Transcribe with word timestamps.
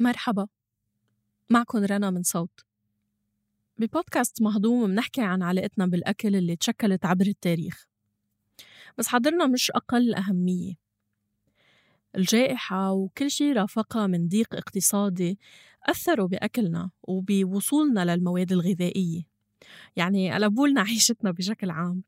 مرحبا 0.00 0.48
معكم 1.50 1.78
رنا 1.78 2.10
من 2.10 2.22
صوت. 2.22 2.60
ببودكاست 3.78 4.42
مهضوم 4.42 4.90
منحكي 4.90 5.20
عن 5.20 5.42
علاقتنا 5.42 5.86
بالأكل 5.86 6.36
اللي 6.36 6.56
تشكلت 6.56 7.04
عبر 7.04 7.26
التاريخ. 7.26 7.86
بس 8.98 9.06
حضرنا 9.06 9.46
مش 9.46 9.70
أقل 9.70 10.14
أهمية. 10.14 10.74
الجائحة 12.16 12.92
وكل 12.92 13.30
شي 13.30 13.52
رافقها 13.52 14.06
من 14.06 14.28
ضيق 14.28 14.54
اقتصادي 14.54 15.38
أثروا 15.82 16.28
بأكلنا 16.28 16.90
وبوصولنا 17.02 18.04
للمواد 18.04 18.52
الغذائية. 18.52 19.22
يعني 19.96 20.32
قلبولنا 20.32 20.80
عيشتنا 20.88 21.30
بشكل 21.30 21.70
عام. 21.70 22.02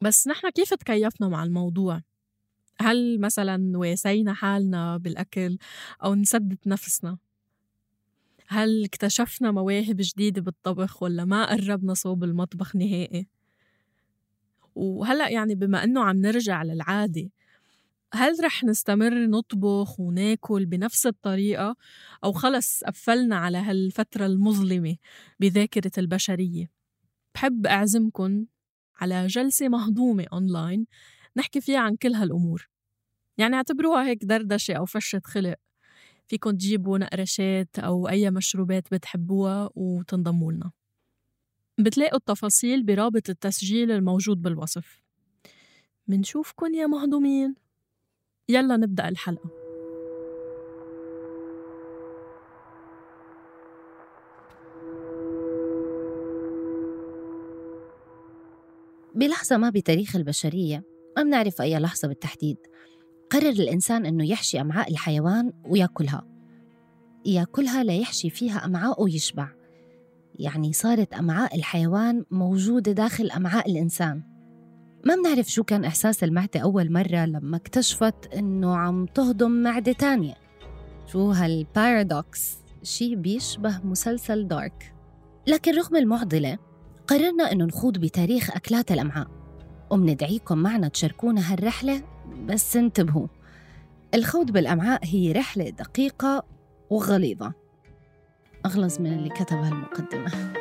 بس 0.00 0.28
نحن 0.28 0.50
كيف 0.50 0.74
تكيفنا 0.74 1.28
مع 1.28 1.44
الموضوع؟ 1.44 2.02
هل 2.80 3.20
مثلا 3.20 3.78
واسينا 3.78 4.34
حالنا 4.34 4.96
بالأكل 4.96 5.58
أو 6.04 6.14
نسدت 6.14 6.66
نفسنا؟ 6.66 7.18
هل 8.48 8.84
اكتشفنا 8.84 9.50
مواهب 9.50 9.96
جديدة 10.00 10.40
بالطبخ 10.42 11.02
ولا 11.02 11.24
ما 11.24 11.50
قربنا 11.50 11.94
صوب 11.94 12.24
المطبخ 12.24 12.76
نهائي؟ 12.76 13.26
وهلأ 14.74 15.28
يعني 15.28 15.54
بما 15.54 15.84
أنه 15.84 16.04
عم 16.04 16.16
نرجع 16.16 16.62
للعادة 16.62 17.30
هل 18.14 18.44
رح 18.44 18.64
نستمر 18.64 19.26
نطبخ 19.26 20.00
وناكل 20.00 20.66
بنفس 20.66 21.06
الطريقة 21.06 21.76
أو 22.24 22.32
خلص 22.32 22.84
قفلنا 22.84 23.36
على 23.36 23.58
هالفترة 23.58 24.26
المظلمة 24.26 24.96
بذاكرة 25.40 25.92
البشرية؟ 25.98 26.70
بحب 27.34 27.66
أعزمكن 27.66 28.46
على 29.00 29.26
جلسة 29.26 29.68
مهضومة 29.68 30.26
أونلاين 30.32 30.86
نحكي 31.36 31.60
فيها 31.60 31.78
عن 31.78 31.96
كل 31.96 32.14
هالأمور 32.14 32.68
يعني 33.38 33.56
اعتبروها 33.56 34.06
هيك 34.06 34.24
دردشة 34.24 34.74
أو 34.74 34.84
فشة 34.84 35.22
خلق. 35.24 35.54
فيكن 36.26 36.58
تجيبوا 36.58 36.98
نقرشات 36.98 37.78
أو 37.78 38.08
أي 38.08 38.30
مشروبات 38.30 38.94
بتحبوها 38.94 39.70
وتنضموا 39.74 40.52
لنا. 40.52 40.70
بتلاقوا 41.78 42.18
التفاصيل 42.18 42.82
برابط 42.82 43.30
التسجيل 43.30 43.90
الموجود 43.90 44.42
بالوصف. 44.42 45.02
منشوفكن 46.08 46.74
يا 46.74 46.86
مهضومين. 46.86 47.54
يلا 48.48 48.76
نبدأ 48.76 49.08
الحلقة. 49.08 49.50
بلحظة 59.14 59.56
ما 59.56 59.70
بتاريخ 59.70 60.16
البشرية 60.16 60.82
ما 61.16 61.22
بنعرف 61.22 61.60
أي 61.60 61.78
لحظة 61.78 62.08
بالتحديد. 62.08 62.56
قرر 63.30 63.48
الإنسان 63.48 64.06
أنه 64.06 64.24
يحشي 64.24 64.60
أمعاء 64.60 64.90
الحيوان 64.90 65.52
ويأكلها. 65.64 66.26
يأكلها 67.26 67.84
ليحشي 67.84 68.30
فيها 68.30 68.64
أمعاء 68.64 69.02
ويشبع. 69.02 69.48
يعني 70.34 70.72
صارت 70.72 71.14
أمعاء 71.14 71.56
الحيوان 71.56 72.24
موجودة 72.30 72.92
داخل 72.92 73.30
أمعاء 73.30 73.70
الإنسان. 73.70 74.22
ما 75.06 75.14
بنعرف 75.14 75.46
شو 75.46 75.64
كان 75.64 75.84
إحساس 75.84 76.24
المعدة 76.24 76.60
أول 76.60 76.92
مرة 76.92 77.24
لما 77.24 77.56
اكتشفت 77.56 78.34
إنه 78.34 78.76
عم 78.76 79.06
تهضم 79.06 79.50
معدة 79.50 79.92
تانية. 79.92 80.34
شو 81.06 81.30
هالبارادوكس 81.30 82.56
شي 82.82 83.16
بيشبه 83.16 83.80
مسلسل 83.84 84.48
دارك 84.48 84.94
لكن 85.46 85.74
رغم 85.74 85.96
المعضلة 85.96 86.58
قررنا 87.06 87.52
إنه 87.52 87.64
نخوض 87.64 87.98
بتاريخ 87.98 88.50
أكلات 88.56 88.92
الأمعاء. 88.92 89.28
ومندعيكم 89.90 90.58
معنا 90.58 90.88
تشاركونا 90.88 91.52
هالرحلة 91.52 92.02
بس 92.46 92.76
انتبهوا 92.76 93.26
الخوض 94.14 94.50
بالأمعاء 94.50 95.00
هي 95.04 95.32
رحلة 95.32 95.70
دقيقة 95.70 96.44
وغليظة. 96.90 97.52
أغلظ 98.66 99.00
من 99.00 99.12
اللي 99.12 99.28
كتب 99.28 99.56
هالمقدمة. 99.56 100.54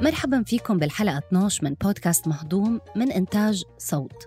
مرحبا 0.00 0.42
فيكم 0.42 0.78
بالحلقة 0.78 1.18
12 1.18 1.64
من 1.64 1.74
بودكاست 1.74 2.28
مهضوم 2.28 2.80
من 2.96 3.12
إنتاج 3.12 3.64
صوت. 3.78 4.26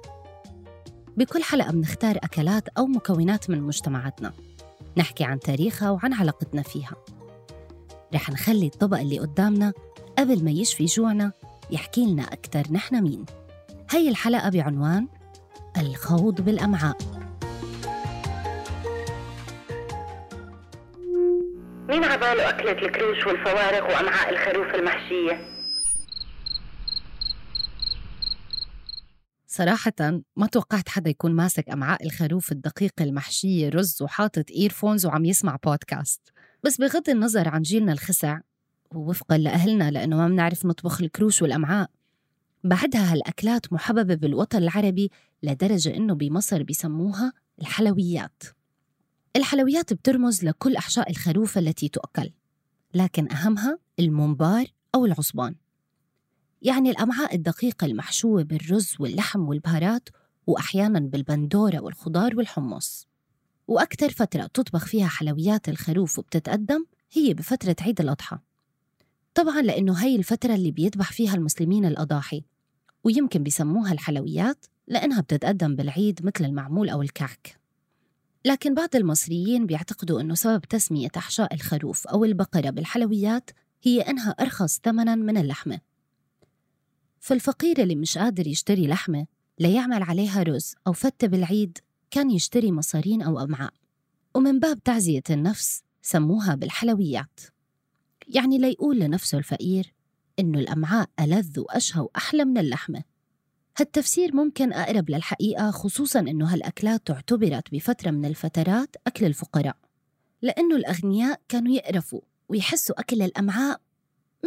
بكل 1.18 1.44
حلقة 1.44 1.72
بنختار 1.72 2.18
أكلات 2.18 2.68
أو 2.68 2.86
مكونات 2.86 3.50
من 3.50 3.62
مجتمعاتنا. 3.62 4.34
نحكي 4.98 5.24
عن 5.24 5.40
تاريخها 5.40 5.90
وعن 5.90 6.14
علاقتنا 6.14 6.62
فيها. 6.62 6.96
رح 8.14 8.30
نخلي 8.30 8.66
الطبق 8.66 9.00
اللي 9.00 9.20
قدامنا 9.20 9.74
قبل 10.20 10.44
ما 10.44 10.52
يشفي 10.52 10.86
جوعنا 10.86 11.32
يحكي 11.72 12.06
لنا 12.06 12.24
أكتر 12.24 12.64
نحن 12.72 13.04
مين. 13.04 13.26
هي 13.92 14.10
الحلقة 14.10 14.50
بعنوان 14.50 15.08
الخوض 15.78 16.42
بالأمعاء. 16.42 16.98
مين 21.90 22.04
عباله 22.04 22.50
أكلة 22.50 22.72
الكروش 22.72 23.28
والفوارغ 23.28 23.84
وأمعاء 23.84 24.30
الخروف 24.30 24.76
المحشية؟ 24.76 25.50
صراحة 29.48 30.22
ما 30.36 30.48
توقعت 30.48 30.90
حدا 30.90 31.10
يكون 31.10 31.32
ماسك 31.32 31.70
أمعاء 31.70 32.06
الخروف 32.06 32.52
الدقيق 32.52 32.94
المحشية 33.02 33.70
رز 33.70 34.02
وحاطط 34.02 34.46
إيرفونز 34.52 35.06
وعم 35.06 35.26
يسمع 35.26 35.58
بودكاست 35.64 36.22
بس 36.64 36.78
بغض 36.78 37.10
النظر 37.10 37.50
عن 37.50 37.62
جيلنا 37.62 37.92
الخسع 37.92 38.40
ووفقا 38.96 39.38
لأهلنا 39.38 39.92
لأنه 39.92 40.18
ما 40.18 40.28
بنعرف 40.28 40.66
نطبخ 40.66 41.02
الكروش 41.02 41.42
والأمعاء. 41.42 41.90
بعدها 42.64 43.14
هالأكلات 43.14 43.74
محببة 43.74 44.16
بالوطن 44.16 44.58
العربي 44.58 45.12
لدرجة 45.44 45.96
إنه 45.96 46.14
بمصر 46.14 46.64
بيسموها 46.64 47.34
الحلويات. 47.62 48.44
الحلويات 49.36 49.94
بترمز 49.94 50.46
لكل 50.46 50.76
أحشاء 50.76 51.10
الخروف 51.10 51.58
التي 51.58 51.90
تؤكل 51.90 52.32
لكن 52.94 53.32
أهمها 53.32 53.80
الممبار 54.00 54.66
أو 54.96 55.06
العصبان. 55.06 55.56
يعني 56.62 56.90
الأمعاء 56.90 57.36
الدقيقة 57.36 57.86
المحشوة 57.86 58.44
بالرز 58.44 58.96
واللحم 59.00 59.40
والبهارات 59.40 60.10
وأحيانا 60.48 61.00
بالبندورة 61.00 61.80
والخضار 61.80 62.36
والحمص. 62.36 63.08
وأكثر 63.68 64.10
فترة 64.10 64.46
تطبخ 64.54 64.86
فيها 64.86 65.08
حلويات 65.08 65.70
الخروف 65.70 66.20
وبتتقدم 66.20 66.86
هي 67.12 67.34
بفترة 67.34 67.76
عيد 67.82 68.02
الأضحى. 68.02 68.40
طبعا 69.34 69.62
لأنه 69.62 69.94
هي 69.94 70.16
الفترة 70.16 70.56
اللي 70.56 70.72
بيذبح 70.72 71.12
فيها 71.12 71.36
المسلمين 71.36 71.86
الأضاحي 71.86 72.44
ويمكن 73.04 73.44
بيسموها 73.44 73.94
الحلويات 73.94 74.66
لأنها 74.88 75.22
بتتقدم 75.22 75.76
بالعيد 75.76 76.26
مثل 76.26 76.46
المعمول 76.46 76.90
أو 76.90 77.02
الكعك. 77.02 77.60
لكن 78.46 78.74
بعض 78.74 78.96
المصريين 78.96 79.66
بيعتقدوا 79.66 80.22
أنه 80.22 80.36
سبب 80.36 80.62
تسمية 80.62 81.10
أحشاء 81.18 81.54
الخروف 81.54 82.08
أو 82.08 82.26
البقرة 82.26 82.70
بالحلويات 82.70 83.50
هي 83.84 84.02
أنها 84.02 84.30
أرخص 84.32 84.80
ثمناً 84.84 85.16
من 85.16 85.38
اللحمة. 85.38 85.80
فالفقير 87.20 87.82
اللي 87.82 87.96
مش 87.96 88.18
قادر 88.18 88.48
يشتري 88.48 88.88
لحمة 88.88 89.26
ليعمل 89.60 90.04
عليها 90.04 90.44
رز 90.44 90.76
أو 90.88 90.94
فتة 90.94 91.28
بالعيد 91.28 91.78
كان 92.12 92.32
يشتري 92.32 92.72
مصارين 92.72 93.22
أو 93.22 93.40
أمعاء 93.40 93.74
ومن 94.36 94.60
باب 94.60 94.84
تعزية 94.84 95.24
النفس 95.30 95.84
سموها 96.02 96.56
بالحلويات. 96.56 97.40
يعني 98.30 98.58
ليقول 98.58 99.00
لنفسه 99.00 99.38
الفقير 99.38 99.94
إنه 100.40 100.60
الأمعاء 100.60 101.10
ألذ 101.20 101.60
وأشهى 101.60 102.02
وأحلى 102.02 102.46
من 102.46 102.58
اللحمة. 102.58 103.04
هالتفسير 103.78 104.36
ممكن 104.36 104.74
أقرب 104.74 105.10
للحقيقة 105.10 105.72
خصوصاً 105.72 106.20
إنه 106.20 106.54
هالأكلات 106.54 107.08
تعتبرت 107.08 107.72
بفترة 107.72 108.12
من 108.12 108.26
الفترات 108.26 108.96
أكل 109.08 109.26
الفقراء 109.26 109.76
لأنه 110.42 110.76
الأغنياء 110.76 111.42
كانوا 111.50 111.74
يقرفوا 111.74 112.22
ويحسوا 112.50 113.00
أكل 113.00 113.22
الأمعاء 113.22 113.82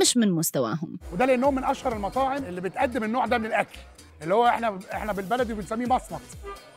مش 0.01 0.17
من 0.17 0.33
مستواهم. 0.33 0.99
وده 1.13 1.25
لانهم 1.25 1.55
من 1.55 1.65
أشهر 1.65 1.97
المطاعم 1.97 2.45
اللي 2.45 2.61
بتقدم 2.61 3.05
النوع 3.05 3.27
ده 3.27 3.39
من 3.39 3.47
الأكل 3.47 3.79
اللي 4.23 4.35
هو 4.35 4.47
إحنا 4.47 4.79
إحنا 4.93 5.13
بالبلدي 5.13 5.55
بنسميه 5.55 5.87
مصمت. 5.87 6.21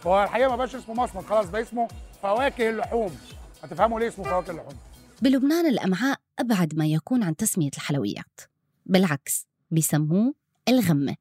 هو 0.06 0.24
الحقيقة 0.24 0.50
ما 0.50 0.56
بقاش 0.56 0.76
اسمه 0.76 0.96
مصمت 0.96 1.26
خلاص 1.26 1.50
بقى 1.50 1.62
اسمه 1.62 1.88
فواكه 2.22 2.70
اللحوم. 2.70 3.16
هتفهموا 3.64 4.00
ليه 4.00 4.08
اسمه 4.08 4.26
فواكه 4.26 4.52
اللحوم. 4.52 4.74
بلبنان 5.22 5.66
الأمعاء 5.66 6.20
أبعد 6.40 6.76
ما 6.76 6.88
يكون 6.88 7.24
عن 7.24 7.36
تسمية 7.36 7.72
الحلويات. 7.76 8.42
بالعكس 8.86 9.46
بيسموه 9.72 10.34
الغمة. 10.70 11.16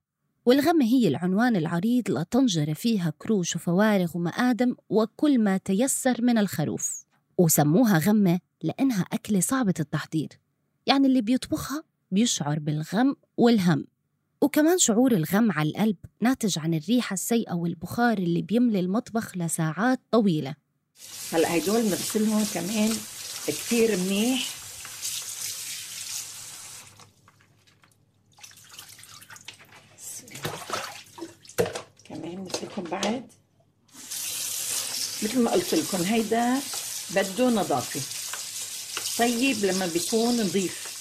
والغمة 0.46 0.84
هي 0.84 1.08
العنوان 1.08 1.56
العريض 1.56 2.11
لطنجرة 2.11 2.72
فيها 2.72 3.12
كروش 3.19 3.56
وفوارغ 3.56 4.16
ومآدم 4.16 4.75
وكل 4.88 5.38
ما 5.38 5.56
تيسر 5.56 6.22
من 6.22 6.38
الخروف. 6.38 7.05
وسموها 7.38 7.99
غمة 7.99 8.40
لأنها 8.62 9.02
أكلة 9.12 9.40
صعبة 9.40 9.75
التحضير. 9.81 10.28
يعني 10.87 11.06
اللي 11.06 11.20
بيطبخها 11.20 11.82
بيشعر 12.10 12.58
بالغم 12.58 13.17
والهم. 13.37 13.87
وكمان 14.43 14.78
شعور 14.78 15.12
الغم 15.12 15.52
على 15.52 15.69
القلب 15.69 15.96
ناتج 16.20 16.58
عن 16.58 16.75
الريحة 16.75 17.14
السيئة 17.14 17.52
والبخار 17.52 18.19
اللي 18.19 18.43
بيملي 18.43 18.81
المطبخ 18.81 19.37
لساعات 19.37 20.00
طويلة. 20.10 20.55
هلا 21.32 21.56
هدول 21.56 21.82
بنغسلهم 21.82 22.44
كمان 22.55 22.88
كثير 23.46 23.96
منيح. 23.96 24.54
مثل 35.34 35.42
ما 35.42 35.50
قلت 35.50 35.75
لكم 35.75 36.02
هيدا 36.04 36.60
بده 37.10 37.50
نظافة. 37.50 38.00
طيب 39.19 39.56
لما 39.64 39.86
بيكون 39.86 40.40
نظيف. 40.40 40.94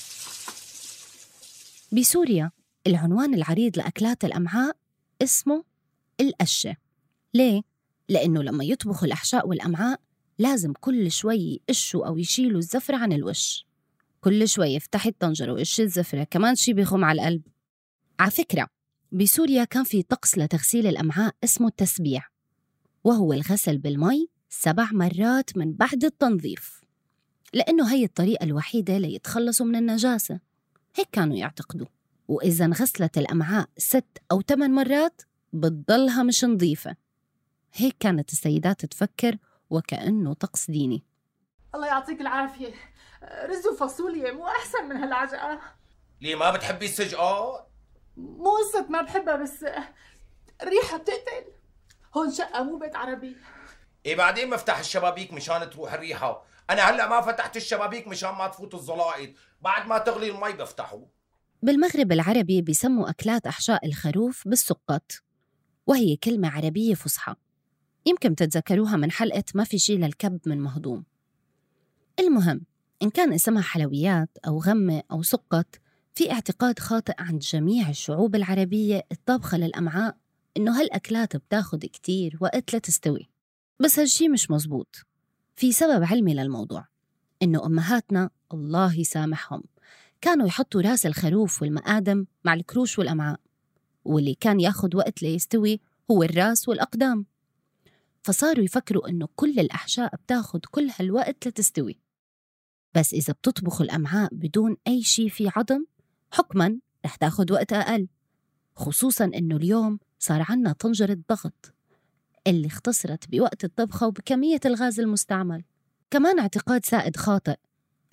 بسوريا 1.92 2.52
العنوان 2.88 3.34
العريض 3.34 3.78
لأكلات 3.78 4.26
الأمعاء 4.26 4.78
اسمه 5.22 5.64
القشة. 6.22 6.76
ليه؟ 7.34 7.62
لأنه 8.10 8.44
لما 8.44 8.64
يطبخوا 8.64 9.08
الأحشاء 9.08 9.48
والأمعاء 9.48 10.00
لازم 10.40 10.74
كل 10.74 11.12
شوي 11.12 11.62
يقشوا 11.70 12.08
أو 12.08 12.18
يشيلوا 12.18 12.60
الزفرة 12.60 12.98
عن 12.98 13.14
الوش. 13.14 13.66
كل 14.22 14.50
شوي 14.50 14.68
يفتح 14.68 15.06
الطنجرة 15.06 15.54
ويقش 15.54 15.82
الزفرة 15.82 16.24
كمان 16.24 16.56
شي 16.56 16.74
بيخم 16.74 17.06
على 17.06 17.22
القلب. 17.22 17.42
على 18.20 18.32
فكرة 18.32 18.68
بسوريا 19.12 19.64
كان 19.64 19.84
في 19.84 20.04
طقس 20.04 20.38
لتغسيل 20.38 20.88
الأمعاء 20.88 21.36
اسمه 21.44 21.68
التسبيع 21.68 22.33
وهو 23.04 23.34
الغسل 23.34 23.78
بالمي 23.78 24.30
سبع 24.50 24.88
مرات 24.92 25.58
من 25.58 25.74
بعد 25.74 26.04
التنظيف. 26.04 26.82
لأنه 27.54 27.94
هي 27.94 28.04
الطريقة 28.04 28.44
الوحيدة 28.44 28.98
ليتخلصوا 28.98 29.66
من 29.66 29.76
النجاسة. 29.76 30.40
هيك 30.96 31.10
كانوا 31.12 31.36
يعتقدوا. 31.36 31.88
وإذا 32.28 32.66
انغسلت 32.66 33.18
الأمعاء 33.18 33.70
ست 33.78 34.18
أو 34.32 34.42
ثمان 34.42 34.72
مرات 34.72 35.22
بتضلها 35.54 36.24
مش 36.24 36.44
نظيفة. 36.44 36.96
هيك 37.74 37.96
كانت 38.00 38.32
السيدات 38.32 38.86
تفكر 38.86 39.38
وكأنه 39.70 40.34
طقس 40.34 40.72
ديني 40.72 41.04
الله 41.76 41.88
يعطيك 41.88 42.22
العافية. 42.22 42.74
رز 43.24 43.68
وفاصوليا 43.68 44.32
مو 44.32 44.48
أحسن 44.48 44.90
من 44.90 44.96
هالعجقة. 44.96 45.60
ليه 46.22 46.36
ما 46.36 46.52
بتحبي 46.52 46.86
السجقات؟ 46.86 47.68
مو 48.18 48.52
قصة 48.52 48.88
ما 48.90 49.02
بحبها 49.02 49.36
بس 49.36 49.66
الريحة 50.64 50.98
بتقتل. 50.98 51.63
هون 52.18 52.32
شقة 52.32 52.64
مو 52.64 52.78
بيت 52.78 52.96
عربي. 52.96 53.36
إيه 54.06 54.16
بعدين 54.16 54.50
بفتح 54.50 54.80
الشبابيك 54.80 55.34
مشان 55.34 55.70
تروح 55.70 55.94
الريحة. 55.94 56.46
أنا 56.70 56.82
هلأ 56.82 57.10
ما 57.10 57.22
فتحت 57.22 57.58
الشبابيك 57.58 58.08
مشان 58.08 58.30
ما 58.30 58.48
تفوت 58.48 58.76
الزلائط 58.76 59.30
بعد 59.62 59.88
ما 59.88 59.98
تغلي 59.98 60.30
المي 60.30 60.54
بفتحه. 60.54 61.06
بالمغرب 61.62 62.12
العربي 62.12 62.62
بيسموا 62.62 63.10
أكلات 63.10 63.48
أحشاء 63.48 63.86
الخروف 63.86 64.48
بالسقط 64.48 65.12
وهي 65.88 66.16
كلمة 66.16 66.50
عربية 66.50 66.94
فصحى. 66.94 67.36
يمكن 68.06 68.36
تتذكروها 68.36 68.98
من 68.98 69.12
حلقة 69.12 69.44
ما 69.56 69.64
في 69.64 69.78
شي 69.78 69.98
للكب 69.98 70.40
من 70.46 70.60
مهضوم 70.60 71.06
المهم 72.20 72.62
إن 73.02 73.10
كان 73.10 73.34
اسمها 73.34 73.62
حلويات 73.62 74.30
أو 74.48 74.60
غمة 74.60 75.04
أو 75.12 75.22
سقط 75.22 75.66
في 76.16 76.32
اعتقاد 76.32 76.80
خاطئ 76.80 77.14
عند 77.20 77.40
جميع 77.40 77.90
الشعوب 77.90 78.36
العربية 78.36 79.06
الطابخة 79.12 79.58
للأمعاء 79.58 80.18
إنه 80.58 80.80
هالأكلات 80.80 81.36
بتاخد 81.36 81.86
كتير 81.86 82.38
وقت 82.42 82.76
لتستوي 82.76 83.30
بس 83.80 84.00
هالشي 84.00 84.30
مش 84.30 84.52
مزبوط. 84.52 84.96
في 85.56 85.72
سبب 85.72 86.04
علمي 86.04 86.34
للموضوع 86.34 86.88
إنه 87.42 87.66
أمهاتنا 87.66 88.30
الله 88.54 89.00
يسامحهم 89.00 89.64
كانوا 90.22 90.48
يحطوا 90.48 90.82
راس 90.82 91.06
الخروف 91.06 91.62
والمقادم 91.62 92.26
مع 92.46 92.54
الكروش 92.54 93.00
والأمعاء 93.00 93.40
واللي 94.06 94.36
كان 94.36 94.60
ياخد 94.60 94.96
وقت 94.96 95.24
ليستوي 95.24 95.80
هو 96.12 96.24
الراس 96.24 96.70
والأقدام. 96.70 97.26
فصاروا 98.24 98.64
يفكروا 98.64 99.10
إنه 99.10 99.28
كل 99.36 99.60
الأحشاء 99.60 100.16
بتاخد 100.16 100.66
كل 100.66 100.90
هالوقت 101.00 101.48
لتستوي. 101.48 102.00
بس 102.94 103.14
إذا 103.14 103.34
بتطبخوا 103.34 103.86
الأمعاء 103.86 104.30
بدون 104.34 104.78
أي 104.88 105.04
شي 105.04 105.30
في 105.30 105.52
عظم 105.56 105.86
حكماً 106.32 106.80
رح 107.06 107.16
تاخد 107.16 107.52
وقت 107.52 107.74
أقل 107.74 108.08
خصوصاً 108.76 109.26
إنه 109.26 109.56
اليوم 109.56 110.00
صار 110.24 110.46
عنا 110.50 110.72
طنجرة 110.74 111.18
ضغط 111.30 111.74
اللي 112.48 112.68
اختصرت 112.68 113.30
بوقت 113.30 113.64
الطبخة 113.64 114.08
وبكمية 114.08 114.60
الغاز 114.66 115.00
المستعمل. 115.00 115.64
كمان 116.12 116.40
اعتقاد 116.40 116.86
سائد 116.86 117.18
خاطئ 117.18 117.56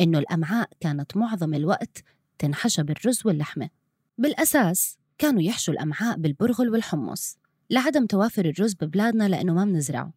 إنه 0.01 0.19
الأمعاء 0.19 0.71
كانت 0.81 1.17
معظم 1.17 1.55
الوقت 1.55 2.03
تنحشى 2.39 2.83
بالرز 2.83 3.23
واللحمة. 3.25 3.71
بالأساس 4.19 4.99
كانوا 5.19 5.43
يحشوا 5.43 5.75
الأمعاء 5.75 6.17
بالبرغل 6.17 6.71
والحمص 6.71 7.39
لعدم 7.71 8.07
توافر 8.07 8.45
الرز 8.45 8.75
ببلادنا 8.75 9.29
لأنه 9.29 9.55
ما 9.55 9.65
منزرعه 9.65 10.13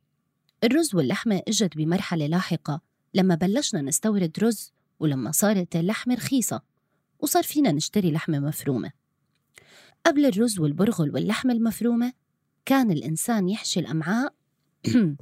الرز 0.63 0.95
واللحمة 0.95 1.41
إجت 1.47 1.77
بمرحلة 1.77 2.27
لاحقة 2.27 2.81
لما 3.13 3.35
بلشنا 3.35 3.81
نستورد 3.81 4.39
رز 4.39 4.73
ولما 4.99 5.31
صارت 5.31 5.75
اللحمة 5.75 6.15
رخيصة 6.15 6.61
وصار 7.19 7.43
فينا 7.43 7.71
نشتري 7.71 8.11
لحمة 8.11 8.39
مفرومة. 8.39 8.91
قبل 10.05 10.25
الرز 10.25 10.59
والبرغل 10.59 11.11
واللحمة 11.11 11.53
المفرومة 11.53 12.13
كان 12.65 12.91
الإنسان 12.91 13.49
يحشي 13.49 13.79
الأمعاء 13.79 14.33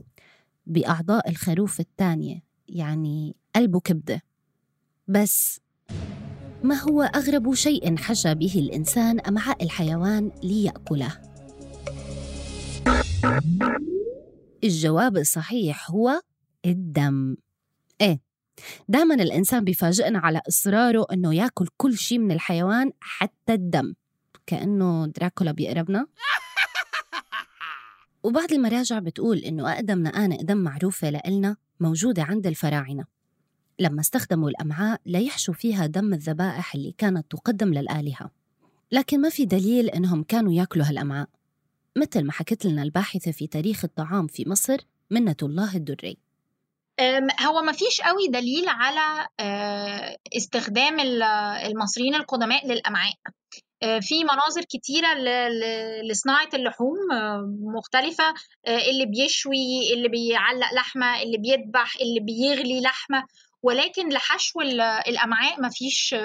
بأعضاء 0.65 1.29
الخروف 1.29 1.79
الثانية 1.79 2.43
يعني 2.67 3.35
قلبه 3.55 3.79
كبدة. 3.79 4.21
بس 5.07 5.61
ما 6.63 6.75
هو 6.75 7.01
أغرب 7.01 7.53
شيء 7.53 7.97
حشى 7.97 8.35
به 8.35 8.53
الإنسان 8.55 9.19
أمعاء 9.19 9.63
الحيوان 9.63 10.31
ليأكله؟ 10.43 11.17
الجواب 14.63 15.17
الصحيح 15.17 15.91
هو 15.91 16.21
الدم. 16.65 17.35
إيه 18.01 18.19
دائما 18.87 19.15
الإنسان 19.15 19.63
بيفاجئنا 19.63 20.19
على 20.19 20.41
إصراره 20.47 21.05
إنه 21.13 21.35
ياكل 21.35 21.67
كل 21.77 21.97
شيء 21.97 22.19
من 22.19 22.31
الحيوان 22.31 22.91
حتى 22.99 23.53
الدم. 23.53 23.93
كأنه 24.45 25.07
دراكولا 25.07 25.51
بيقربنا. 25.51 26.07
وبعض 28.23 28.51
المراجع 28.51 28.99
بتقول 28.99 29.37
إنه 29.37 29.73
أقدم 29.73 30.03
نقانق 30.03 30.41
دم 30.41 30.57
معروفة 30.57 31.09
لإلنا 31.09 31.57
موجودة 31.79 32.23
عند 32.23 32.47
الفراعنة. 32.47 33.05
لما 33.79 34.01
استخدموا 34.01 34.49
الأمعاء 34.49 35.01
ليحشوا 35.05 35.53
فيها 35.53 35.85
دم 35.85 36.13
الذبائح 36.13 36.75
اللي 36.75 36.91
كانت 36.97 37.31
تقدم 37.31 37.73
للآلهة. 37.73 38.31
لكن 38.91 39.21
ما 39.21 39.29
في 39.29 39.45
دليل 39.45 39.89
إنهم 39.89 40.23
كانوا 40.23 40.53
يأكلوا 40.53 40.85
هالأمعاء. 40.85 41.29
مثل 41.97 42.23
ما 42.23 42.31
حكت 42.31 42.65
لنا 42.65 42.83
الباحثة 42.83 43.31
في 43.31 43.47
تاريخ 43.47 43.83
الطعام 43.83 44.27
في 44.27 44.49
مصر 44.49 44.77
منة 45.09 45.35
الله 45.43 45.75
الدري. 45.75 46.17
هو 47.41 47.61
ما 47.61 47.71
فيش 47.71 48.01
قوي 48.01 48.27
دليل 48.27 48.65
على 48.67 49.27
استخدام 50.37 50.99
المصريين 51.65 52.15
القدماء 52.15 52.67
للأمعاء. 52.67 53.13
في 53.81 54.23
مناظر 54.23 54.61
كتيرة 54.69 55.07
لصناعة 56.11 56.49
اللحوم 56.53 56.97
مختلفة 57.75 58.33
اللي 58.67 59.05
بيشوي 59.05 59.93
اللي 59.93 60.09
بيعلق 60.09 60.73
لحمة 60.73 61.21
اللي 61.21 61.37
بيذبح 61.37 61.95
اللي 62.01 62.19
بيغلي 62.19 62.81
لحمة. 62.81 63.23
ولكن 63.63 64.09
لحشو 64.09 64.61
الأمعاء 65.07 65.61
مفيش 65.61 66.15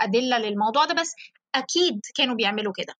أدلة 0.00 0.38
للموضوع 0.38 0.84
ده 0.84 0.94
بس 0.94 1.12
أكيد 1.54 2.00
كانوا 2.14 2.34
بيعملوا 2.34 2.72
كده. 2.76 2.94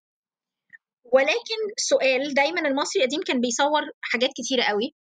ولكن 1.04 1.58
سؤال 1.76 2.34
دايما 2.34 2.60
المصري 2.68 3.02
القديم 3.02 3.20
كان 3.26 3.40
بيصور 3.40 3.82
حاجات 4.00 4.30
كتيرة 4.36 4.62
قوي. 4.62 4.94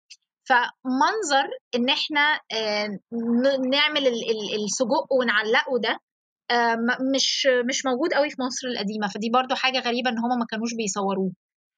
فمنظر 0.48 1.48
إن 1.74 1.88
إحنا 1.88 2.40
نعمل 3.70 4.06
السجق 4.64 5.12
ونعلقه 5.20 5.78
ده 5.82 5.98
مش 7.14 7.48
مش 7.68 7.86
موجود 7.86 8.14
قوي 8.14 8.30
في 8.30 8.36
مصر 8.42 8.68
القديمة. 8.68 9.08
فدي 9.08 9.30
برضو 9.30 9.54
حاجة 9.54 9.78
غريبة 9.80 10.10
إن 10.10 10.18
هم 10.18 10.38
ما 10.38 10.46
كانوش 10.50 10.74
بيصوروه. 10.74 11.32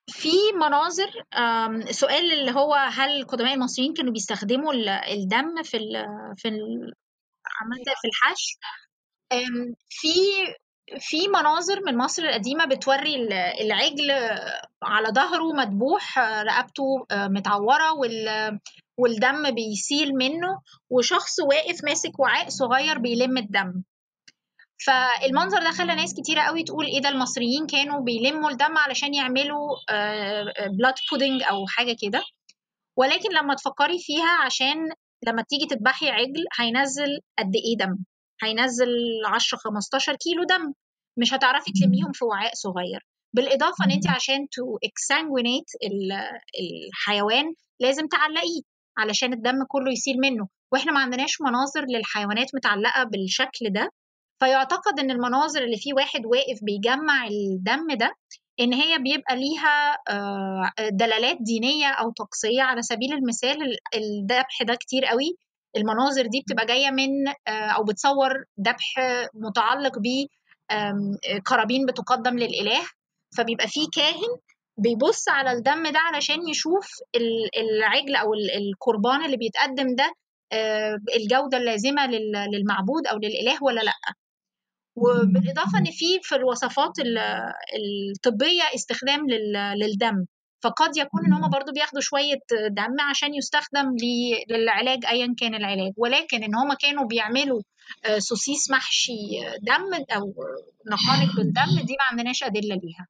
في 0.08 0.36
مناظر 0.54 1.10
سؤال 1.90 2.32
اللي 2.32 2.50
هو 2.52 2.74
هل 2.74 3.10
القدماء 3.20 3.54
المصريين 3.54 3.94
كانوا 3.94 4.12
بيستخدموا 4.12 4.72
الدم 5.12 5.62
في 5.62 5.76
ال 5.76 6.06
في 6.36 6.48
ال 6.48 6.92
في 8.00 8.08
الحشو؟ 8.08 8.58
في 9.88 10.14
في 11.00 11.28
مناظر 11.28 11.80
من 11.86 11.96
مصر 11.96 12.22
القديمة 12.22 12.64
بتوري 12.64 13.16
العجل 13.60 14.10
على 14.82 15.08
ظهره 15.08 15.52
مدبوح 15.52 16.18
رقبته 16.18 17.06
متعورة 17.12 17.92
والدم 18.98 19.50
بيسيل 19.50 20.12
منه 20.14 20.60
وشخص 20.90 21.40
واقف 21.40 21.84
ماسك 21.84 22.20
وعاء 22.20 22.48
صغير 22.48 22.98
بيلم 22.98 23.38
الدم. 23.38 23.82
فالمنظر 24.86 25.58
ده 25.62 25.70
خلى 25.70 25.94
ناس 25.94 26.14
كتيرة 26.14 26.42
قوي 26.42 26.62
تقول 26.62 26.86
إيه 26.86 27.00
ده 27.00 27.08
المصريين 27.08 27.66
كانوا 27.66 28.00
بيلموا 28.00 28.50
الدم 28.50 28.78
علشان 28.78 29.14
يعملوا 29.14 29.68
blood 30.78 30.94
pudding 31.12 31.42
أو 31.42 31.66
حاجة 31.66 31.96
كده. 32.02 32.22
ولكن 32.96 33.28
لما 33.32 33.54
تفكري 33.54 33.98
فيها 33.98 34.44
عشان 34.44 34.76
لما 35.26 35.42
تيجي 35.48 35.66
تذبحي 35.66 36.08
عجل 36.10 36.44
هينزل 36.60 37.18
قد 37.38 37.52
إيه 37.54 37.76
دم؟ 37.86 37.98
هينزل 38.42 38.88
10 39.26 39.58
15 39.58 40.16
كيلو 40.16 40.44
دم. 40.44 40.72
مش 41.16 41.34
هتعرفي 41.34 41.72
تلميهم 41.72 42.12
في 42.12 42.24
وعاء 42.24 42.52
صغير. 42.54 43.06
بالإضافة 43.34 43.84
إن 43.84 43.90
أنت 43.90 44.08
عشان 44.08 44.48
to 44.48 44.78
exsanguinate 44.84 45.64
الحيوان 46.60 47.54
لازم 47.80 48.06
تعلقيه 48.06 48.60
علشان 48.98 49.32
الدم 49.32 49.64
كله 49.68 49.92
يسيل 49.92 50.16
منه. 50.18 50.48
وإحنا 50.72 50.92
ما 50.92 51.00
عندناش 51.00 51.40
مناظر 51.40 51.84
للحيوانات 51.88 52.54
متعلقة 52.54 53.04
بالشكل 53.04 53.70
ده. 53.70 53.88
فيعتقد 54.42 55.00
إن 55.00 55.10
المناظر 55.10 55.62
اللي 55.62 55.76
فيه 55.76 55.94
واحد 55.94 56.26
واقف 56.26 56.58
بيجمع 56.62 57.26
الدم 57.26 57.96
ده 57.96 58.14
إن 58.60 58.72
هي 58.74 58.98
بيبقى 58.98 59.36
ليها 59.36 59.96
آه، 60.08 60.72
دلالات 60.90 61.36
دينية 61.40 61.86
أو 61.88 62.10
طقسية. 62.10 62.62
على 62.62 62.82
سبيل 62.82 63.12
المثال 63.12 63.62
ال- 63.62 63.78
الذبح 63.94 64.62
ده 64.62 64.74
كتير 64.74 65.04
قوي. 65.04 65.36
المناظر 65.76 66.26
دي 66.26 66.40
بتبقى 66.40 66.66
جاية 66.66 66.90
من 66.90 67.28
آه، 67.28 67.50
أو 67.50 67.84
بتصور 67.84 68.30
ذبح 68.60 68.94
متعلق 69.34 69.98
ب 69.98 70.26
قرابين 71.46 71.86
بتقدم 71.86 72.38
للإله. 72.38 72.80
فبيبقى 73.38 73.68
فيه 73.68 73.86
كاهن 73.96 74.36
بيبص 74.78 75.28
على 75.28 75.52
الدم 75.52 75.82
ده 75.88 75.98
علشان 75.98 76.48
يشوف 76.48 76.86
ال- 77.16 77.50
العجل 77.56 78.16
أو 78.16 78.34
ال- 78.34 78.50
القربان 78.56 79.24
اللي 79.24 79.36
بيتقدم 79.36 79.94
ده 79.94 80.12
آه، 80.52 80.98
الجودة 81.16 81.58
اللازمة 81.58 82.06
لل- 82.06 82.48
للمعبود 82.54 83.06
أو 83.06 83.16
للإله 83.16 83.58
ولا 83.62 83.80
لأ. 83.80 83.92
وبالإضافة 84.96 85.78
إن 85.78 85.84
في 85.84 86.20
في 86.22 86.34
الوصفات 86.34 86.98
ال- 86.98 87.18
الطبية 88.14 88.62
استخدام 88.74 89.20
لل- 89.30 89.78
للدم 89.78 90.24
فقد 90.62 90.96
يكون 90.96 91.24
إن 91.26 91.32
هم 91.32 91.50
برضو 91.50 91.72
بياخدوا 91.72 92.00
شوية 92.00 92.38
دم 92.70 93.00
عشان 93.10 93.34
يستخدم 93.34 93.96
ل- 94.02 94.52
للعلاج 94.54 95.06
ايا 95.06 95.34
كان 95.38 95.54
العلاج. 95.54 95.92
ولكن 95.96 96.42
إن 96.44 96.54
هم 96.54 96.74
كانوا 96.74 97.04
بيعملوا 97.06 97.62
آه، 98.04 98.18
سوسيس 98.18 98.70
محشي 98.70 99.12
دم 99.62 100.04
أو 100.16 100.34
نقانق 100.90 101.36
بالدم 101.36 101.86
دي 101.86 101.92
ما 101.92 102.04
عندناش 102.10 102.42
أدلة 102.44 102.74
ليها. 102.74 103.06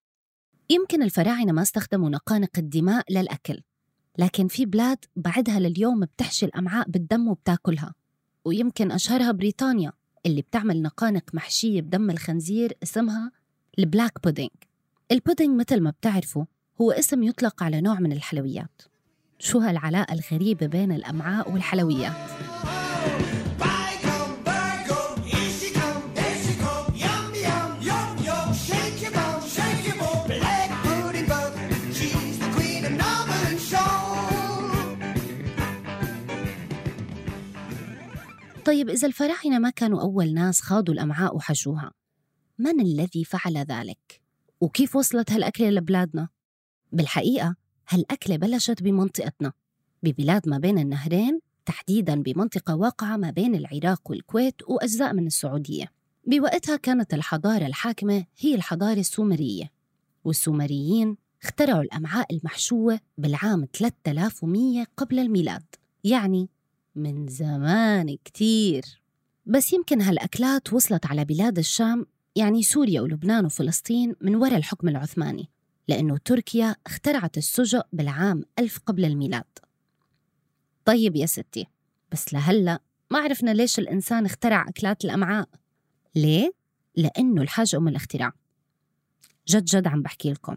يمكن 0.70 1.02
الفراعنة 1.02 1.52
ما 1.52 1.62
استخدموا 1.62 2.10
نقانق 2.10 2.50
الدماء 2.58 3.04
للأكل 3.10 3.60
لكن 4.18 4.48
في 4.48 4.66
بلاد 4.66 4.98
بعدها 5.16 5.60
لليوم 5.60 6.00
بتحشي 6.00 6.46
الأمعاء 6.46 6.88
بالدم 6.90 7.28
وبتاكلها 7.28 7.94
ويمكن 8.44 8.92
أشهرها 8.92 9.32
بريطانيا. 9.32 9.92
اللي 10.26 10.42
بتعمل 10.42 10.82
نقانق 10.82 11.34
محشية 11.34 11.80
بدم 11.80 12.10
الخنزير 12.10 12.76
اسمها 12.82 13.32
ال 13.78 13.84
black 13.84 14.12
pudding. 14.24 14.50
البودينج 15.12 15.60
مثل 15.60 15.80
ما 15.80 15.90
بتعرفوا 15.90 16.44
هو 16.80 16.92
اسم 16.92 17.22
يطلق 17.22 17.62
على 17.62 17.80
نوع 17.80 18.00
من 18.00 18.12
الحلويات. 18.12 18.82
شو 19.38 19.58
هالعلاقة 19.58 20.14
الغريبة 20.14 20.66
بين 20.66 20.92
الأمعاء 20.92 21.52
والحلويات؟ 21.52 22.12
طيب 38.64 38.90
إذا 38.90 39.08
الفراعنة 39.08 39.58
ما 39.58 39.70
كانوا 39.70 40.00
أول 40.00 40.34
ناس 40.34 40.60
خاضوا 40.60 40.94
الأمعاء 40.94 41.36
وحشوها 41.36 41.92
من 42.58 42.80
الذي 42.80 43.24
فعل 43.24 43.56
ذلك؟ 43.56 44.22
وكيف 44.60 44.96
وصلت 44.96 45.32
هالأكلة 45.32 45.70
لبلادنا؟ 45.70 46.28
بالحقيقة 46.92 47.56
هالأكلة 47.88 48.36
بلشت 48.36 48.82
بمنطقتنا 48.82 49.52
ببلاد 50.02 50.48
ما 50.48 50.58
بين 50.58 50.78
النهرين 50.78 51.40
تحديداً 51.66 52.14
بمنطقة 52.14 52.76
واقعة 52.76 53.16
ما 53.16 53.30
بين 53.30 53.54
العراق 53.54 54.10
والكويت 54.10 54.54
وأجزاء 54.68 55.12
من 55.12 55.26
السعودية 55.26 55.92
بوقتها 56.26 56.76
كانت 56.76 57.14
الحضارة 57.14 57.66
الحاكمة 57.66 58.24
هي 58.38 58.54
الحضارة 58.54 59.00
السومرية 59.00 59.70
والسومريين 60.24 61.16
اخترعوا 61.42 61.82
الأمعاء 61.82 62.34
المحشوة 62.34 63.00
بالعام 63.18 63.66
3100 63.72 64.84
قبل 64.96 65.18
الميلاد 65.18 65.64
يعني 66.04 66.48
من 66.94 67.28
زمان 67.28 68.16
كتير. 68.24 69.02
بس 69.46 69.72
يمكن 69.72 70.00
هالأكلات 70.00 70.72
وصلت 70.72 71.06
على 71.06 71.24
بلاد 71.24 71.58
الشام 71.58 72.06
يعني 72.36 72.62
سوريا 72.62 73.00
ولبنان 73.00 73.44
وفلسطين 73.44 74.14
من 74.20 74.34
وراء 74.34 74.56
الحكم 74.56 74.88
العثماني 74.88 75.48
لأنه 75.88 76.16
تركيا 76.16 76.76
اخترعت 76.86 77.38
السجق 77.38 77.86
بالعام 77.92 78.44
ألف 78.58 78.78
قبل 78.86 79.04
الميلاد. 79.04 79.44
طيب 80.84 81.16
يا 81.16 81.26
ستي 81.26 81.66
بس 82.12 82.34
لهلأ 82.34 82.80
ما 83.10 83.18
عرفنا 83.18 83.50
ليش 83.50 83.78
الإنسان 83.78 84.24
اخترع 84.24 84.68
أكلات 84.68 85.04
الأمعاء. 85.04 85.48
ليه؟ 86.14 86.52
لأنه 86.96 87.42
الحاجة 87.42 87.76
أم 87.76 87.88
الاختراع. 87.88 88.32
جد 89.48 89.64
جد 89.64 89.86
عم 89.86 90.02
بحكي 90.02 90.32
لكم. 90.32 90.56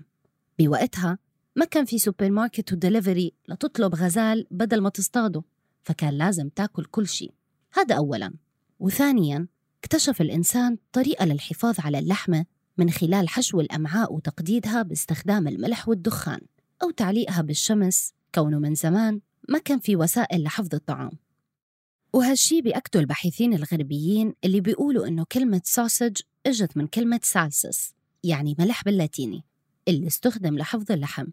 بوقتها 0.60 1.18
ما 1.56 1.66
كان 1.66 1.86
في 1.86 1.98
سوبر 1.98 2.30
ماركت 2.30 2.74
ودليفري 2.74 3.34
لتطلب 3.48 3.96
غزال 3.96 4.48
بدل 4.52 4.82
ما 4.82 4.90
تصطاده 4.90 5.44
فكان 5.86 6.14
لازم 6.14 6.50
تاكل 6.50 6.86
كل 6.86 7.08
شيء. 7.08 7.34
هذا 7.74 7.96
أولاً. 7.96 8.34
وثانياً 8.80 9.48
اكتشف 9.84 10.22
الإنسان 10.22 10.78
طريقة 10.92 11.26
للحفاظ 11.26 11.80
على 11.80 12.00
اللحمة 12.00 12.46
من 12.78 12.90
خلال 12.90 13.30
حشو 13.30 13.60
الأمعاء 13.60 14.14
وتقديدها 14.14 14.82
باستخدام 14.82 15.48
الملح 15.48 15.90
والدخان 15.90 16.42
أو 16.84 16.92
تعليقها 16.92 17.42
بالشمس 17.42 18.14
كونه 18.36 18.60
من 18.60 18.76
زمان 18.76 19.22
ما 19.50 19.60
كان 19.60 19.80
في 19.80 19.96
وسائل 19.96 20.44
لحفظ 20.44 20.76
الطعام. 20.76 21.12
وهالشي 22.14 22.62
بيأكدوا 22.62 23.02
الباحثين 23.02 23.54
الغربيين 23.54 24.34
اللي 24.44 24.62
بيقولوا 24.62 25.08
إنه 25.08 25.26
كلمة 25.32 25.62
سوسج 25.64 26.18
إجت 26.46 26.78
من 26.78 26.88
كلمة 26.88 27.20
سالسس 27.24 27.94
يعني 28.24 28.56
ملح 28.60 28.84
باللاتيني 28.84 29.44
اللي 29.88 30.08
استخدم 30.08 30.58
لحفظ 30.58 30.92
اللحم. 30.92 31.28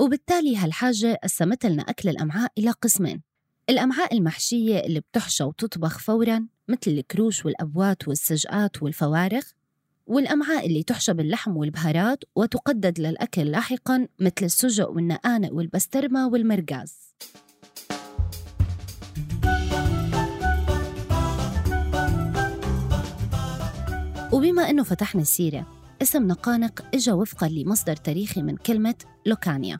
وبالتالي 0.00 0.56
هالحاجة 0.56 1.20
قسمت 1.22 1.66
لنا 1.66 1.82
أكل 1.82 2.08
الأمعاء 2.08 2.52
إلى 2.58 2.70
قسمين. 2.70 3.22
الأمعاء 3.72 4.14
المحشية 4.14 4.78
اللي 4.78 5.00
بتحشى 5.00 5.44
وتطبخ 5.44 5.98
فوراً 5.98 6.46
مثل 6.68 6.90
الكروش 6.90 7.44
والأبوات 7.44 8.08
والسجقات 8.08 8.82
والفوارغ 8.82 9.42
والأمعاء 10.06 10.66
اللي 10.66 10.82
تحشى 10.82 11.12
باللحم 11.12 11.56
والبهارات 11.56 12.24
وتقدد 12.36 13.00
للأكل 13.00 13.42
لاحقاً 13.42 14.08
مثل 14.20 14.32
السجق 14.42 14.90
والنقانق 14.90 15.52
والبسترمة 15.52 16.28
والمرقاز. 16.28 16.94
وبما 24.32 24.70
أنه 24.70 24.82
فتحنا 24.82 25.22
السيرة 25.22 25.66
اسم 26.02 26.26
نقانق 26.26 26.84
إجا 26.94 27.12
وفقاً 27.12 27.48
لمصدر 27.48 27.96
تاريخي 27.96 28.42
من 28.42 28.56
كلمة 28.56 28.94
لوكانيا 29.26 29.78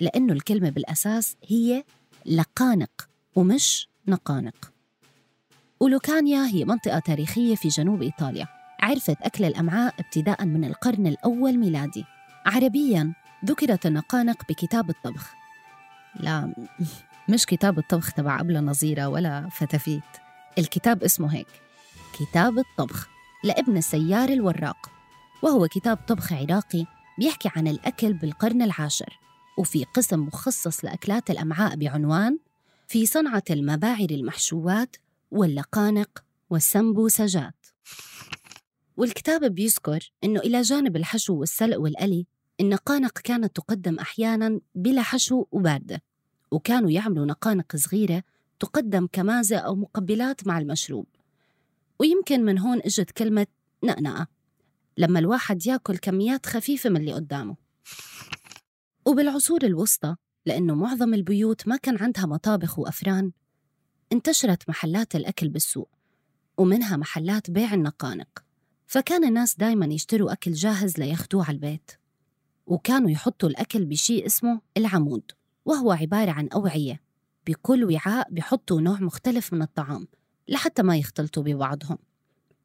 لأنه 0.00 0.32
الكلمة 0.32 0.70
بالأساس 0.70 1.36
هي 1.48 1.84
لقانق. 2.26 3.05
ومش 3.36 3.88
نقانق. 4.08 4.72
ولوكانيا 5.80 6.46
هي 6.46 6.64
منطقة 6.64 6.98
تاريخية 6.98 7.54
في 7.54 7.68
جنوب 7.68 8.02
إيطاليا. 8.02 8.46
عرفت 8.80 9.16
أكل 9.22 9.44
الأمعاء 9.44 9.94
ابتداء 9.98 10.44
من 10.44 10.64
القرن 10.64 11.06
الأول 11.06 11.58
ميلادي. 11.58 12.04
عربياً 12.46 13.12
ذكرت 13.44 13.86
النقانق 13.86 14.48
بكتاب 14.48 14.90
الطبخ. 14.90 15.34
لا 16.20 16.54
مش 17.28 17.46
كتاب 17.46 17.78
الطبخ 17.78 18.12
تبع 18.12 18.40
أبلة 18.40 18.60
نظيرة 18.60 19.06
ولا 19.08 19.48
فتافيت. 19.48 20.02
الكتاب 20.58 21.02
اسمه 21.02 21.34
هيك 21.34 21.46
كتاب 22.18 22.58
الطبخ 22.58 23.08
لابن 23.44 23.76
السيار 23.76 24.28
الوراق. 24.28 24.90
وهو 25.42 25.68
كتاب 25.68 25.96
طبخ 25.96 26.32
عراقي 26.32 26.84
بيحكي 27.18 27.50
عن 27.56 27.68
الأكل 27.68 28.12
بالقرن 28.12 28.62
العاشر. 28.62 29.18
وفي 29.58 29.84
قسم 29.84 30.20
مخصص 30.20 30.84
لأكلات 30.84 31.30
الأمعاء 31.30 31.76
بعنوان 31.76 32.38
في 32.88 33.06
صنعة 33.06 33.42
المباعر 33.50 34.10
المحشوات 34.10 34.96
واللقانق 35.30 36.24
والسمبوسجات. 36.50 37.66
والكتاب 38.96 39.44
بيذكر 39.44 40.12
أنه 40.24 40.40
إلى 40.40 40.62
جانب 40.62 40.96
الحشو 40.96 41.34
والسلق 41.34 41.80
والقلي 41.80 42.26
النقانق 42.60 43.18
كانت 43.18 43.56
تقدم 43.56 43.98
أحياناً 43.98 44.60
بلا 44.74 45.02
حشو 45.02 45.44
وباردة 45.50 46.02
وكانوا 46.50 46.90
يعملوا 46.90 47.26
نقانق 47.26 47.76
صغيرة 47.76 48.22
تقدم 48.60 49.08
كمازة 49.12 49.56
أو 49.56 49.74
مقبلات 49.74 50.46
مع 50.46 50.58
المشروب. 50.58 51.06
ويمكن 51.98 52.44
من 52.44 52.58
هون 52.58 52.78
إجت 52.78 53.10
كلمة 53.10 53.46
نقنقة 53.84 54.26
لما 54.98 55.18
الواحد 55.18 55.66
يأكل 55.66 55.96
كميات 55.96 56.46
خفيفة 56.46 56.90
من 56.90 56.96
اللي 56.96 57.12
قدامه. 57.12 57.56
وبالعصور 59.06 59.64
الوسطى 59.64 60.16
لأنه 60.46 60.74
معظم 60.74 61.14
البيوت 61.14 61.68
ما 61.68 61.76
كان 61.76 61.96
عندها 61.98 62.26
مطابخ 62.26 62.78
وأفران. 62.78 63.32
انتشرت 64.12 64.68
محلات 64.68 65.16
الأكل 65.16 65.48
بالسوق 65.48 65.90
ومنها 66.56 66.96
محلات 66.96 67.50
بيع 67.50 67.74
النقانق. 67.74 68.44
فكان 68.86 69.24
الناس 69.24 69.56
دايما 69.56 69.86
يشتروا 69.86 70.32
أكل 70.32 70.52
جاهز 70.52 70.98
لياخدوه 70.98 71.44
على 71.44 71.54
البيت. 71.54 71.90
وكانوا 72.66 73.10
يحطوا 73.10 73.48
الأكل 73.48 73.84
بشيء 73.84 74.26
اسمه 74.26 74.60
العمود 74.76 75.22
وهو 75.64 75.92
عبارة 75.92 76.30
عن 76.30 76.48
أوعية. 76.48 77.00
بكل 77.46 77.84
وعاء 77.84 78.30
بيحطوا 78.30 78.80
نوع 78.80 79.00
مختلف 79.00 79.52
من 79.52 79.62
الطعام 79.62 80.08
لحتى 80.48 80.82
ما 80.82 80.96
يختلطوا 80.96 81.42
ببعضهم. 81.42 81.98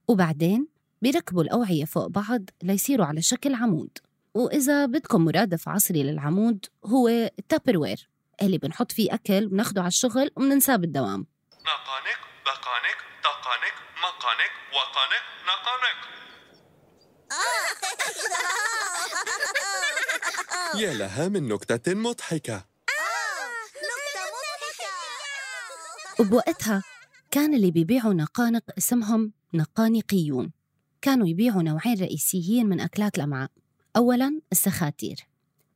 وبعدين 0.07 0.67
بيركبوا 1.01 1.43
الأوعية 1.43 1.85
فوق 1.85 2.07
بعض 2.07 2.41
ليصيروا 2.63 3.05
على 3.05 3.21
شكل 3.21 3.53
عمود. 3.53 3.97
وإذا 4.33 4.85
بدكم 4.85 5.25
مرادف 5.25 5.69
عصري 5.69 6.03
للعمود 6.03 6.65
هو 6.85 7.07
التابروير 7.07 8.09
اللي 8.41 8.57
بنحط 8.57 8.91
فيه 8.91 9.13
أكل 9.13 9.47
بناخده 9.47 9.81
على 9.81 9.87
الشغل 9.87 10.31
وبننساه 10.35 10.75
بالدوام. 10.75 11.25
نقانق 11.53 12.19
بقانق 12.45 12.97
طقانق 13.23 13.75
مقانق 14.03 14.51
وقانق 14.73 15.23
نقانق. 15.47 15.99
يا 20.81 20.93
لها 20.93 21.27
من 21.27 21.47
نكتة 21.47 21.93
مضحكة. 21.93 22.65
وبوقتها 26.19 26.83
كان 27.31 27.53
اللي 27.53 27.71
بيبيعوا 27.71 28.13
نقانق 28.13 28.63
اسمهم 28.77 29.33
نقانقيون. 29.53 30.51
كانوا 31.01 31.27
يبيعوا 31.27 31.63
نوعين 31.63 32.01
رئيسيين 32.01 32.69
من 32.69 32.81
أكلات 32.81 33.17
الأمعاء. 33.17 33.49
أولاً 33.97 34.41
السخاتير. 34.51 35.27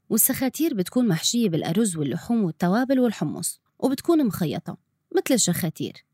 والسخاتير 0.10 0.74
بتكون 0.74 1.08
محشية 1.08 1.50
بالأرز 1.50 1.98
واللحوم 1.98 2.44
والتوابل 2.44 3.00
والحمص 3.00 3.62
وبتكون 3.80 4.26
مخيطة 4.26 4.78
مثل 5.16 5.34
الشخاتير. 5.34 6.06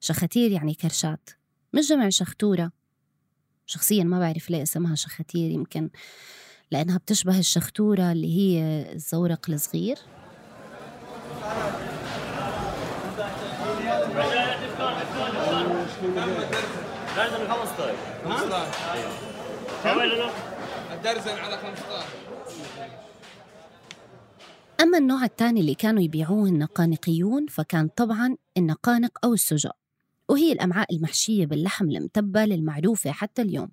شخاتير 0.00 0.50
يعني 0.50 0.74
كرشات 0.74 1.30
مش 1.72 1.88
جمع 1.88 2.08
شختورة. 2.08 2.72
شخصيا 3.66 4.04
ما 4.04 4.18
بعرف 4.18 4.50
ليه 4.50 4.62
اسمها 4.62 4.94
شخاتير 4.94 5.50
يمكن 5.50 5.90
لأنها 6.70 6.98
بتشبه 6.98 7.38
الشختورة 7.38 8.12
اللي 8.12 8.36
هي 8.36 8.62
الزورق 8.92 9.50
الصغير. 9.50 9.96
لازم 17.16 17.48
15 19.84 20.53
15 21.04 21.20
الدرزن 21.20 21.38
على 21.38 21.58
15 21.58 22.06
أما 24.80 24.98
النوع 24.98 25.24
الثاني 25.24 25.60
اللي 25.60 25.74
كانوا 25.74 26.02
يبيعوه 26.02 26.48
النقانقيون 26.48 27.46
فكان 27.46 27.88
طبعاً 27.88 28.36
النقانق 28.56 29.18
أو 29.24 29.34
السجق. 29.34 29.76
وهي 30.28 30.52
الأمعاء 30.52 30.94
المحشية 30.94 31.46
باللحم 31.46 31.90
المتبل 31.90 32.52
المعروفة 32.52 33.10
حتى 33.10 33.42
اليوم. 33.42 33.68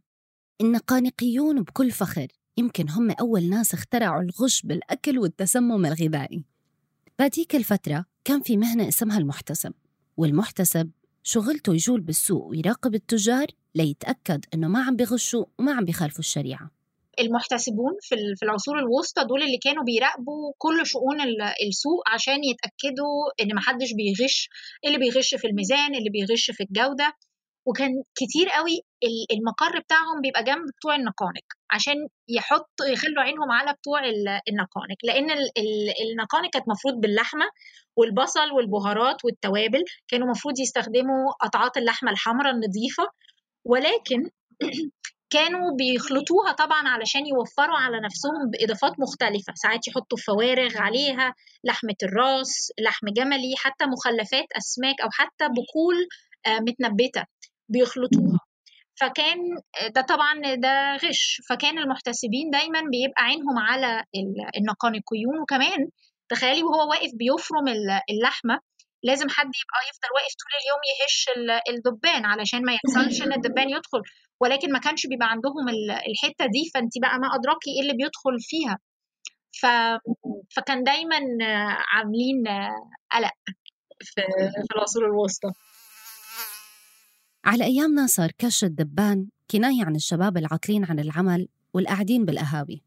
النقانقيون 0.61 1.61
بكل 1.61 1.91
فخر. 1.91 2.27
يمكن 2.57 2.89
هم 2.89 3.11
أول 3.11 3.50
ناس 3.50 3.73
اخترعوا 3.73 4.21
الغش 4.21 4.61
بالأكل 4.61 5.19
والتسمم 5.19 5.85
الغذائي. 5.85 6.43
بهديك 7.19 7.55
الفترة 7.55 8.05
كان 8.25 8.41
في 8.41 8.57
مهنة 8.57 8.88
اسمها 8.88 9.17
المحتسب. 9.17 9.73
والمحتسب 10.17 10.91
شغلته 11.23 11.73
يجول 11.73 12.01
بالسوق 12.01 12.45
ويراقب 12.45 12.95
التجار 12.95 13.47
ليتأكد 13.75 14.45
إنه 14.53 14.67
ما 14.67 14.83
عم 14.83 14.95
بيغشوا 14.95 15.45
وما 15.59 15.73
عم 15.73 15.85
بيخالفوا 15.85 16.19
الشريعة. 16.19 16.80
المحتسبون 17.20 17.94
في 18.01 18.15
ال- 18.15 18.38
في 18.38 18.46
العصور 18.46 18.80
الوسطى 18.80 19.24
دول 19.24 19.44
اللي 19.44 19.58
كانوا 19.58 19.84
بيراقبوا 19.84 20.53
كل 20.58 20.86
شؤون 20.86 21.22
ال- 21.22 21.41
السوق 21.68 22.10
عشان 22.10 22.39
يتأكدوا 22.44 23.32
إن 23.41 23.56
محدش 23.56 23.89
بيغش 23.94 24.50
اللي 24.86 24.98
بيغش 24.98 25.36
في 25.36 25.48
الميزان 25.48 25.96
اللي 25.96 26.10
بيغش 26.10 26.51
في 26.51 26.63
الجودة. 26.63 27.13
وكان 27.68 28.03
كتير 28.15 28.50
قوي 28.50 28.82
ال- 29.03 29.38
المقر 29.38 29.80
بتاعهم 29.80 30.22
بيبقى 30.22 30.44
جنب 30.44 30.65
بتوع 30.77 30.96
النقانق 30.96 31.44
عشان 31.72 31.96
يحطوا 32.30 32.86
يخلوا 32.94 33.24
عينهم 33.24 33.51
على 33.51 33.74
بتوع 33.74 34.00
ال- 34.06 34.39
النقانق. 34.50 34.98
ال- 35.06 36.12
النقانق 36.12 36.50
كانت 36.53 36.70
مفروض 36.70 36.94
باللحمة 37.01 37.46
والبصل 37.98 38.51
والبهارات 38.51 39.25
والتوابل 39.25 39.84
كانوا 40.08 40.27
مفروض 40.27 40.60
يستخدموا 40.60 41.32
قطعات 41.41 41.77
اللحمة 41.77 42.12
الحمراء 42.12 42.53
النظيفة. 42.53 43.03
ولكن 43.65 44.30
كانوا 45.31 45.75
بيخلطوها 45.77 46.51
طبعا 46.51 46.88
علشان 46.88 47.25
يوفروا 47.25 47.77
على 47.77 48.00
نفسهم 48.00 48.50
بإضافات 48.51 49.00
مختلفة. 49.00 49.53
ساعات 49.55 49.88
يحطوا 49.88 50.17
فوارغ 50.27 50.77
عليها 50.77 51.33
لحمة 51.63 51.95
الراس 52.03 52.71
لحم 52.79 53.07
جملي 53.17 53.53
حتى 53.57 53.85
مخلفات 53.85 54.45
أسماك 54.57 55.01
أو 55.01 55.09
حتى 55.11 55.45
بقول 55.47 55.95
آه، 56.45 56.59
متنبتة 56.59 57.23
بيخلطوها. 57.69 58.39
فكان 59.01 59.38
ده 59.95 60.01
طبعا 60.01 60.33
ده 60.55 60.95
غش. 60.95 61.41
فكان 61.50 61.77
المحتسبين 61.77 62.50
دايما 62.51 62.79
بيبقى 62.79 63.23
عينهم 63.23 63.59
على 63.59 64.00
ال- 64.15 64.57
النقانقيون 64.57 65.39
وكمان 65.41 65.89
تخيلي 66.29 66.63
وهو 66.63 66.89
واقف 66.89 67.09
بيفرم 67.13 67.67
ال- 67.67 68.01
اللحمة 68.09 68.59
لازم 69.03 69.29
حد 69.29 69.46
يبقى 69.62 69.79
يفضل 69.89 70.10
واقف 70.15 70.34
طول 70.41 70.51
اليوم 70.62 70.81
يهش 70.91 71.25
ال- 71.38 71.75
الدبان 71.75 72.25
علشان 72.25 72.62
ما 72.65 72.73
يحصلش 72.73 73.21
إن 73.21 73.34
الدبان 73.34 73.69
يدخل. 73.69 74.02
ولكن 74.39 74.71
ما 74.71 74.80
كانش 74.80 75.08
بيبقى 75.08 75.28
عندهم 75.32 75.69
ال- 75.69 75.91
الحتة 75.91 76.45
دي 76.45 76.71
فانت 76.73 76.91
بقى 77.02 77.19
ما 77.19 77.28
ادراكي 77.36 77.69
إيه 77.75 77.82
اللي 77.82 77.93
بيدخل 77.93 78.36
فيها. 78.39 78.80
ف... 79.62 79.65
فكان 80.56 80.84
دايما 80.84 81.17
عاملين 81.93 82.43
قلق 83.12 83.32
في 84.02 84.21
في 84.67 84.75
العصور 84.75 85.06
الوسطى. 85.06 85.52
على 87.45 87.63
أيامنا 87.63 88.08
صار 88.08 88.32
كش 88.38 88.63
الدبان 88.63 89.28
كناية 89.52 89.86
عن 89.86 89.95
الشباب 89.95 90.38
العاطلين 90.38 90.86
عن 90.86 90.99
العمل 90.99 91.47
والقاعدين 91.73 92.25
بالقهاوي 92.25 92.82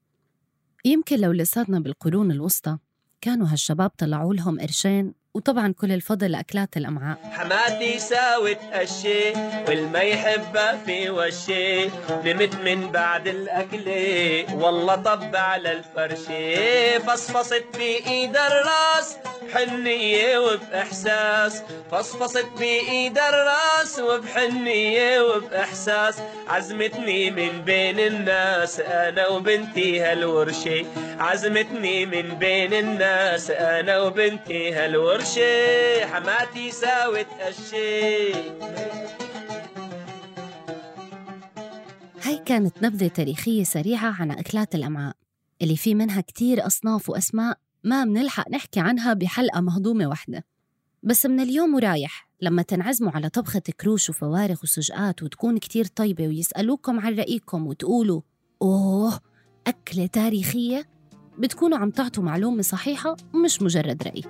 يمكن 0.84 1.20
لو 1.20 1.32
لساتنا 1.32 1.78
بالقرون 1.80 2.30
الوسطى 2.30 2.78
كانوا 3.20 3.46
هالشباب 3.48 3.90
طلعوا 3.90 4.34
لهم 4.34 4.60
قرشين 4.60 5.14
وطبعا 5.34 5.74
كل 5.80 5.92
الفضل 5.92 6.32
لأكلات 6.32 6.76
الأمعاء. 6.76 7.18
حماتي 7.32 7.98
ساوت 7.98 8.58
هالشي 8.72 9.32
والما 9.68 9.98
يحبها 10.00 10.76
في 10.86 11.10
وشي. 11.10 11.84
نمت 12.24 12.54
من 12.54 12.90
بعد 12.92 13.28
الأكلة 13.28 14.46
والله 14.54 14.94
طب 14.94 15.36
على 15.36 15.72
الفرشة 15.72 16.98
فصفصت 16.98 17.64
بإيد 17.74 18.36
الراس 18.36 19.16
بحنية 19.42 20.38
وبإحساس. 20.38 21.62
فصفصت 21.90 22.46
بإيد 22.58 23.18
الراس 23.18 23.98
وبحنية 23.98 25.20
وبإحساس. 25.20 26.14
عزمتني 26.48 27.30
من 27.30 27.62
بين 27.62 28.00
الناس 28.00 28.80
أنا 28.80 29.28
وبنتي 29.28 30.00
هالورشة 30.00 30.86
عزمتني 31.18 32.06
من 32.06 32.34
بين 32.38 32.74
الناس 32.74 33.50
أنا 33.50 34.00
وبنتي 34.00 34.72
هالورشة 34.72 35.23
حماتي 36.04 36.70
ساوت 36.70 37.26
هالشي 37.40 38.32
هاي 42.22 42.38
كانت 42.46 42.82
نبذة 42.82 43.08
تاريخية 43.08 43.64
سريعة 43.64 44.16
عن 44.20 44.30
أكلات 44.30 44.74
الأمعاء 44.74 45.16
اللي 45.62 45.76
في 45.76 45.94
منها 45.94 46.20
كتير 46.20 46.66
أصناف 46.66 47.10
وأسماء 47.10 47.58
ما 47.84 48.04
منلحق 48.04 48.50
نحكي 48.50 48.80
عنها 48.80 49.12
بحلقة 49.12 49.60
مهضومة 49.60 50.06
واحدة. 50.06 50.44
بس 51.02 51.26
من 51.26 51.40
اليوم 51.40 51.74
ورايح 51.74 52.28
لما 52.40 52.62
تنعزموا 52.62 53.12
على 53.12 53.28
طبخة 53.28 53.62
كروش 53.80 54.10
وفوارغ 54.10 54.56
وسجقات 54.62 55.22
وتكون 55.22 55.58
كتير 55.58 55.84
طيبة 55.84 56.26
ويسألوكم 56.26 57.00
عن 57.00 57.14
رأيكم 57.14 57.66
وتقولوا 57.66 58.20
أوه 58.62 59.20
أكلة 59.66 60.06
تاريخية؟ 60.06 60.88
بتكونوا 61.38 61.78
عم 61.78 61.90
تعطوا 61.90 62.24
معلومة 62.24 62.62
صحيحة 62.62 63.16
ومش 63.34 63.62
مجرد 63.62 64.02
رأي. 64.02 64.22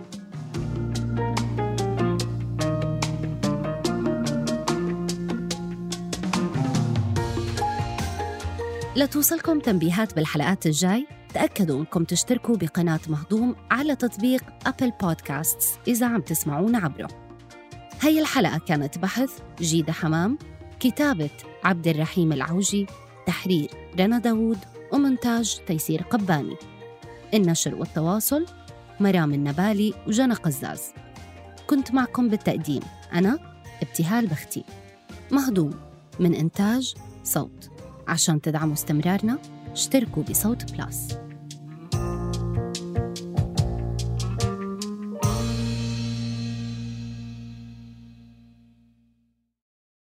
لتوصلكم 8.96 9.60
تنبيهات 9.60 10.14
بالحلقات 10.14 10.66
الجاي. 10.66 11.06
تأكدوا 11.34 11.80
أنكم 11.80 12.04
تشتركوا 12.04 12.56
بقناة 12.56 13.00
مهضوم 13.08 13.56
على 13.70 13.96
تطبيق 13.96 14.44
أبل 14.66 14.92
بودكاستس 15.02 15.74
إذا 15.88 16.06
عم 16.06 16.20
تسمعونا 16.20 16.78
عبره. 16.78 17.08
هي 18.00 18.20
الحلقة 18.20 18.58
كانت 18.58 18.98
بحث 18.98 19.30
جيدة 19.60 19.92
حمام 19.92 20.38
كتابة 20.80 21.30
عبد 21.64 21.88
الرحيم 21.88 22.32
العوجي 22.32 22.86
تحرير 23.26 23.70
رنا 23.98 24.18
داوود 24.18 24.58
ومونتاج 24.92 25.58
تيسير 25.66 26.02
قباني. 26.02 26.56
النشر 27.34 27.74
والتواصل 27.74 28.46
مرام 29.00 29.34
النبالي 29.34 29.94
وجنى 30.06 30.34
قزاز. 30.34 30.82
كنت 31.66 31.94
معكم 31.94 32.28
بالتقديم 32.28 32.82
أنا 33.12 33.38
ابتهال 33.82 34.26
بختي. 34.26 34.64
مهضوم 35.30 35.80
من 36.20 36.34
إنتاج 36.34 36.94
صوت. 37.24 37.73
عشان 38.08 38.40
تدعموا 38.40 38.72
استمرارنا 38.72 39.38
اشتركوا 39.72 40.22
بصوت 40.22 40.72
بلاس. 40.72 41.23